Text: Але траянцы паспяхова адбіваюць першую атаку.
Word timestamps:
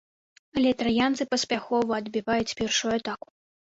Але 0.57 0.71
траянцы 0.79 1.29
паспяхова 1.35 1.91
адбіваюць 2.05 2.57
першую 2.59 2.93
атаку. 3.01 3.27